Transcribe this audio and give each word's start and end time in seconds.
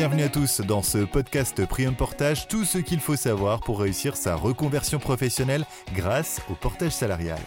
bienvenue 0.00 0.22
à 0.22 0.30
tous 0.30 0.62
dans 0.62 0.80
ce 0.80 1.04
podcast 1.04 1.66
Prium 1.66 1.94
Portage, 1.94 2.48
tout 2.48 2.64
ce 2.64 2.78
qu'il 2.78 3.00
faut 3.00 3.16
savoir 3.16 3.60
pour 3.60 3.80
réussir 3.80 4.16
sa 4.16 4.34
reconversion 4.34 4.98
professionnelle 4.98 5.66
grâce 5.94 6.40
au 6.50 6.54
portage 6.54 6.92
salarial. 6.92 7.38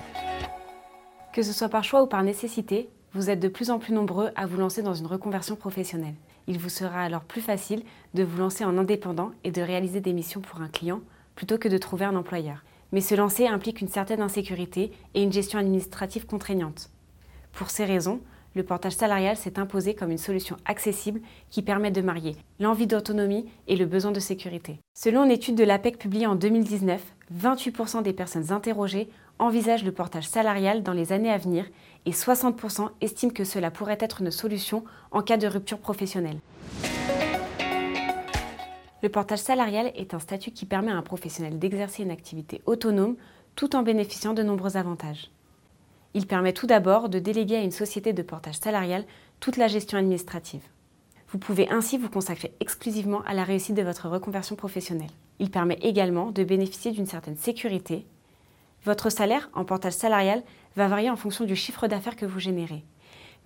Que 1.33 1.41
ce 1.41 1.51
soit 1.51 1.69
par 1.69 1.83
choix 1.83 2.03
ou 2.03 2.05
par 2.05 2.21
nécessité, 2.21 2.91
vous 3.13 3.31
êtes 3.31 3.39
de 3.39 3.47
plus 3.47 3.71
en 3.71 3.79
plus 3.79 3.91
nombreux 3.91 4.29
à 4.35 4.45
vous 4.45 4.57
lancer 4.57 4.83
dans 4.83 4.93
une 4.93 5.07
reconversion 5.07 5.55
professionnelle. 5.55 6.13
Il 6.45 6.59
vous 6.59 6.69
sera 6.69 7.01
alors 7.01 7.23
plus 7.23 7.41
facile 7.41 7.81
de 8.13 8.21
vous 8.21 8.37
lancer 8.37 8.63
en 8.63 8.77
indépendant 8.77 9.31
et 9.43 9.49
de 9.49 9.63
réaliser 9.63 9.99
des 9.99 10.13
missions 10.13 10.41
pour 10.41 10.61
un 10.61 10.69
client 10.69 11.01
plutôt 11.33 11.57
que 11.57 11.69
de 11.69 11.79
trouver 11.79 12.05
un 12.05 12.15
employeur. 12.15 12.63
Mais 12.91 13.01
se 13.01 13.15
lancer 13.15 13.47
implique 13.47 13.81
une 13.81 13.87
certaine 13.87 14.21
insécurité 14.21 14.91
et 15.15 15.23
une 15.23 15.33
gestion 15.33 15.57
administrative 15.57 16.27
contraignante. 16.27 16.91
Pour 17.51 17.71
ces 17.71 17.85
raisons, 17.85 18.21
le 18.55 18.63
portage 18.63 18.93
salarial 18.93 19.35
s'est 19.35 19.59
imposé 19.59 19.95
comme 19.95 20.11
une 20.11 20.17
solution 20.17 20.57
accessible 20.65 21.21
qui 21.49 21.61
permet 21.61 21.91
de 21.91 22.01
marier 22.01 22.35
l'envie 22.59 22.87
d'autonomie 22.87 23.49
et 23.67 23.75
le 23.75 23.85
besoin 23.85 24.11
de 24.11 24.19
sécurité. 24.19 24.79
Selon 24.93 25.25
une 25.25 25.31
étude 25.31 25.55
de 25.55 25.63
l'APEC 25.63 25.97
publiée 25.97 26.27
en 26.27 26.35
2019, 26.35 27.01
28% 27.35 28.03
des 28.03 28.13
personnes 28.13 28.51
interrogées 28.51 29.09
envisagent 29.39 29.83
le 29.83 29.91
portage 29.91 30.27
salarial 30.27 30.83
dans 30.83 30.93
les 30.93 31.11
années 31.11 31.31
à 31.31 31.37
venir 31.37 31.65
et 32.05 32.11
60% 32.11 32.89
estiment 33.01 33.33
que 33.33 33.43
cela 33.43 33.71
pourrait 33.71 33.97
être 33.99 34.21
une 34.21 34.31
solution 34.31 34.83
en 35.11 35.21
cas 35.21 35.37
de 35.37 35.47
rupture 35.47 35.79
professionnelle. 35.79 36.39
Le 39.01 39.09
portage 39.09 39.39
salarial 39.39 39.91
est 39.95 40.13
un 40.13 40.19
statut 40.19 40.51
qui 40.51 40.65
permet 40.65 40.91
à 40.91 40.95
un 40.95 41.01
professionnel 41.01 41.59
d'exercer 41.59 42.03
une 42.03 42.11
activité 42.11 42.61
autonome 42.65 43.17
tout 43.55 43.75
en 43.75 43.83
bénéficiant 43.83 44.33
de 44.33 44.43
nombreux 44.43 44.77
avantages. 44.77 45.29
Il 46.13 46.27
permet 46.27 46.53
tout 46.53 46.67
d'abord 46.67 47.09
de 47.09 47.19
déléguer 47.19 47.55
à 47.55 47.63
une 47.63 47.71
société 47.71 48.13
de 48.13 48.21
portage 48.21 48.59
salarial 48.59 49.05
toute 49.39 49.57
la 49.57 49.67
gestion 49.67 49.97
administrative. 49.97 50.61
Vous 51.29 51.39
pouvez 51.39 51.67
ainsi 51.69 51.97
vous 51.97 52.09
consacrer 52.09 52.53
exclusivement 52.59 53.23
à 53.25 53.33
la 53.33 53.43
réussite 53.43 53.75
de 53.75 53.81
votre 53.81 54.07
reconversion 54.07 54.55
professionnelle. 54.55 55.09
Il 55.39 55.49
permet 55.49 55.79
également 55.81 56.29
de 56.29 56.43
bénéficier 56.43 56.91
d'une 56.91 57.07
certaine 57.07 57.37
sécurité. 57.37 58.05
Votre 58.85 59.09
salaire 59.09 59.49
en 59.53 59.65
portage 59.65 59.93
salarial 59.93 60.43
va 60.75 60.87
varier 60.87 61.09
en 61.09 61.15
fonction 61.15 61.45
du 61.45 61.55
chiffre 61.55 61.87
d'affaires 61.87 62.15
que 62.15 62.27
vous 62.27 62.39
générez. 62.39 62.83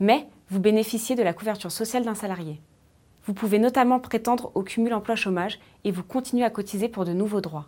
Mais 0.01 0.27
vous 0.49 0.59
bénéficiez 0.59 1.15
de 1.15 1.23
la 1.23 1.33
couverture 1.33 1.71
sociale 1.71 2.03
d'un 2.03 2.15
salarié. 2.15 2.59
Vous 3.25 3.33
pouvez 3.33 3.59
notamment 3.59 3.99
prétendre 3.99 4.51
au 4.55 4.63
cumul 4.63 4.93
emploi-chômage 4.93 5.59
et 5.85 5.91
vous 5.91 6.03
continuez 6.03 6.43
à 6.43 6.49
cotiser 6.49 6.89
pour 6.89 7.05
de 7.05 7.13
nouveaux 7.13 7.41
droits. 7.41 7.67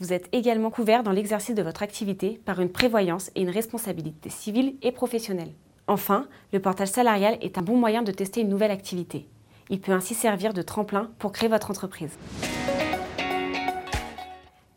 Vous 0.00 0.14
êtes 0.14 0.30
également 0.32 0.70
couvert 0.70 1.02
dans 1.02 1.12
l'exercice 1.12 1.54
de 1.54 1.62
votre 1.62 1.82
activité 1.82 2.40
par 2.46 2.62
une 2.62 2.72
prévoyance 2.72 3.30
et 3.34 3.42
une 3.42 3.50
responsabilité 3.50 4.30
civile 4.30 4.76
et 4.80 4.92
professionnelle. 4.92 5.52
Enfin, 5.88 6.26
le 6.54 6.58
portage 6.58 6.88
salarial 6.88 7.36
est 7.42 7.58
un 7.58 7.62
bon 7.62 7.76
moyen 7.76 8.02
de 8.02 8.10
tester 8.10 8.40
une 8.40 8.48
nouvelle 8.48 8.70
activité. 8.70 9.28
Il 9.68 9.78
peut 9.78 9.92
ainsi 9.92 10.14
servir 10.14 10.54
de 10.54 10.62
tremplin 10.62 11.10
pour 11.18 11.32
créer 11.32 11.50
votre 11.50 11.70
entreprise. 11.70 12.16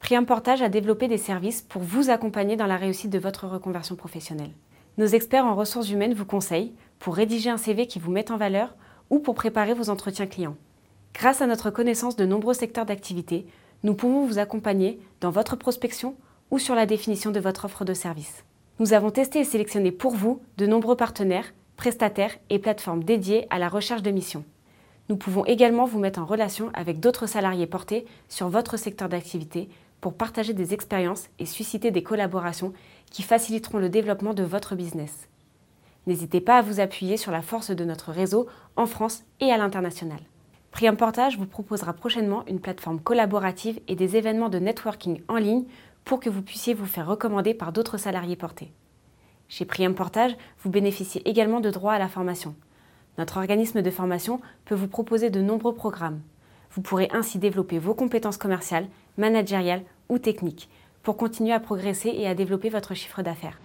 Priam 0.01 0.25
Portage 0.25 0.61
a 0.61 0.67
développé 0.67 1.07
des 1.07 1.17
services 1.17 1.61
pour 1.61 1.81
vous 1.83 2.09
accompagner 2.09 2.57
dans 2.57 2.67
la 2.67 2.75
réussite 2.75 3.09
de 3.09 3.17
votre 3.17 3.47
reconversion 3.47 3.95
professionnelle. 3.95 4.51
Nos 4.97 5.07
experts 5.07 5.45
en 5.45 5.55
ressources 5.55 5.89
humaines 5.89 6.13
vous 6.13 6.25
conseillent 6.25 6.73
pour 6.99 7.15
rédiger 7.15 7.49
un 7.49 7.57
CV 7.57 7.87
qui 7.87 7.97
vous 7.97 8.11
met 8.11 8.29
en 8.29 8.35
valeur 8.35 8.75
ou 9.09 9.19
pour 9.19 9.35
préparer 9.35 9.73
vos 9.73 9.89
entretiens 9.89 10.27
clients. 10.27 10.57
Grâce 11.13 11.41
à 11.41 11.47
notre 11.47 11.69
connaissance 11.69 12.17
de 12.17 12.25
nombreux 12.25 12.53
secteurs 12.53 12.85
d'activité, 12.85 13.45
nous 13.83 13.93
pouvons 13.93 14.25
vous 14.25 14.39
accompagner 14.39 14.99
dans 15.19 15.29
votre 15.29 15.57
prospection 15.57 16.15
ou 16.51 16.59
sur 16.59 16.73
la 16.73 16.85
définition 16.85 17.31
de 17.31 17.39
votre 17.39 17.65
offre 17.65 17.83
de 17.83 17.93
service. 17.93 18.45
Nous 18.79 18.93
avons 18.93 19.11
testé 19.11 19.39
et 19.39 19.43
sélectionné 19.43 19.91
pour 19.91 20.15
vous 20.15 20.41
de 20.57 20.65
nombreux 20.65 20.95
partenaires, 20.95 21.53
prestataires 21.75 22.35
et 22.49 22.59
plateformes 22.59 23.03
dédiées 23.03 23.45
à 23.49 23.59
la 23.59 23.69
recherche 23.69 24.01
de 24.01 24.11
missions. 24.11 24.45
Nous 25.09 25.17
pouvons 25.17 25.45
également 25.45 25.85
vous 25.85 25.99
mettre 25.99 26.19
en 26.21 26.25
relation 26.25 26.69
avec 26.73 26.99
d'autres 26.99 27.27
salariés 27.27 27.67
portés 27.67 28.05
sur 28.29 28.47
votre 28.47 28.77
secteur 28.77 29.09
d'activité 29.09 29.69
pour 29.99 30.13
partager 30.13 30.53
des 30.53 30.73
expériences 30.73 31.27
et 31.39 31.45
susciter 31.45 31.91
des 31.91 32.03
collaborations 32.03 32.73
qui 33.11 33.21
faciliteront 33.21 33.79
le 33.79 33.89
développement 33.89 34.33
de 34.33 34.43
votre 34.43 34.75
business. 34.75 35.27
N'hésitez 36.07 36.41
pas 36.41 36.57
à 36.57 36.61
vous 36.61 36.79
appuyer 36.79 37.17
sur 37.17 37.31
la 37.31 37.41
force 37.41 37.71
de 37.71 37.85
notre 37.85 38.11
réseau 38.11 38.47
en 38.75 38.85
France 38.85 39.23
et 39.39 39.51
à 39.51 39.57
l'international. 39.57 40.19
Prium 40.73 40.97
Portage 40.97 41.37
vous 41.37 41.45
proposera 41.45 41.93
prochainement 41.93 42.43
une 42.47 42.59
plateforme 42.59 42.99
collaborative 42.99 43.79
et 43.87 43.95
des 43.95 44.17
événements 44.17 44.49
de 44.49 44.57
networking 44.57 45.21
en 45.27 45.35
ligne 45.35 45.65
pour 46.03 46.19
que 46.19 46.31
vous 46.31 46.41
puissiez 46.41 46.73
vous 46.73 46.87
faire 46.87 47.05
recommander 47.05 47.53
par 47.53 47.71
d'autres 47.71 47.99
salariés 47.99 48.35
portés. 48.35 48.73
Chez 49.47 49.65
Prium 49.65 49.93
Portage, 49.93 50.35
vous 50.63 50.71
bénéficiez 50.71 51.21
également 51.29 51.59
de 51.59 51.69
droits 51.69 51.93
à 51.93 51.99
la 51.99 52.07
formation. 52.07 52.55
Notre 53.19 53.37
organisme 53.37 53.83
de 53.83 53.91
formation 53.91 54.41
peut 54.65 54.73
vous 54.73 54.87
proposer 54.87 55.29
de 55.29 55.41
nombreux 55.41 55.75
programmes. 55.75 56.21
Vous 56.71 56.81
pourrez 56.81 57.07
ainsi 57.13 57.37
développer 57.37 57.77
vos 57.77 57.93
compétences 57.93 58.37
commerciales, 58.37 58.87
managériales 59.17 59.83
ou 60.09 60.17
techniques 60.17 60.69
pour 61.03 61.17
continuer 61.17 61.53
à 61.53 61.59
progresser 61.59 62.09
et 62.09 62.27
à 62.27 62.33
développer 62.33 62.69
votre 62.69 62.95
chiffre 62.95 63.21
d'affaires. 63.21 63.59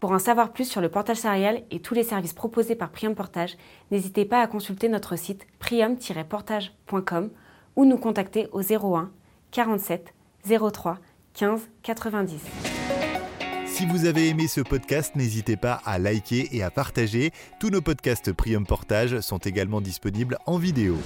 Pour 0.00 0.12
en 0.12 0.18
savoir 0.18 0.52
plus 0.52 0.64
sur 0.64 0.80
le 0.80 0.88
portage 0.88 1.18
salarial 1.18 1.62
et 1.70 1.80
tous 1.80 1.94
les 1.94 2.04
services 2.04 2.32
proposés 2.32 2.76
par 2.76 2.90
Prium 2.90 3.14
Portage, 3.14 3.56
n'hésitez 3.90 4.24
pas 4.24 4.40
à 4.40 4.46
consulter 4.46 4.88
notre 4.88 5.16
site 5.16 5.46
prium-portage.com 5.58 7.30
ou 7.76 7.84
nous 7.84 7.98
contacter 7.98 8.48
au 8.52 8.60
01 8.60 9.10
47 9.50 10.14
03 10.72 10.98
15 11.34 11.68
90. 11.82 12.40
Si 13.66 13.86
vous 13.86 14.06
avez 14.06 14.28
aimé 14.28 14.48
ce 14.48 14.60
podcast, 14.60 15.14
n'hésitez 15.14 15.56
pas 15.56 15.80
à 15.84 15.98
liker 15.98 16.48
et 16.52 16.62
à 16.62 16.70
partager. 16.70 17.32
Tous 17.60 17.70
nos 17.70 17.80
podcasts 17.80 18.32
Prium 18.32 18.66
Portage 18.66 19.20
sont 19.20 19.38
également 19.38 19.80
disponibles 19.80 20.38
en 20.46 20.58
vidéo. 20.58 20.96